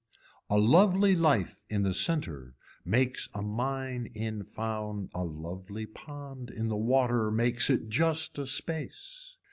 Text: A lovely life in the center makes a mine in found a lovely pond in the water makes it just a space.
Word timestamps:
A 0.49 0.57
lovely 0.57 1.15
life 1.15 1.61
in 1.69 1.83
the 1.83 1.93
center 1.93 2.55
makes 2.83 3.29
a 3.35 3.43
mine 3.43 4.09
in 4.15 4.43
found 4.43 5.11
a 5.13 5.23
lovely 5.23 5.85
pond 5.85 6.49
in 6.49 6.69
the 6.69 6.75
water 6.75 7.29
makes 7.29 7.69
it 7.69 7.87
just 7.87 8.39
a 8.39 8.47
space. 8.47 9.37